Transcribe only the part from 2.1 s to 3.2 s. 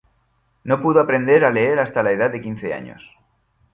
edad de quince años.